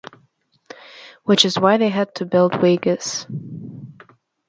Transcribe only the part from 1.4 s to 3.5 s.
is why they had to build Vegas.